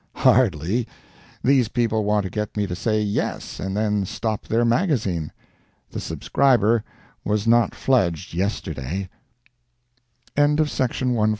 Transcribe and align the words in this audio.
Hardly. 0.15 0.87
These 1.43 1.67
people 1.67 2.03
want 2.05 2.23
to 2.23 2.31
get 2.31 2.57
me 2.57 2.65
to 2.65 2.75
say 2.75 2.99
Yes, 3.03 3.59
and 3.59 3.77
then 3.77 4.03
stop 4.07 4.47
their 4.47 4.65
magazine. 4.65 5.31
The 5.91 5.99
subscriber 5.99 6.83
was 7.23 7.45
not 7.45 7.75
fledged 7.75 8.33
yesterday. 8.33 9.09
THE 10.35 10.41
GALAXY, 10.41 10.53
August 10.59 10.79
1870 10.79 11.05
MEMORANDA. 11.05 11.29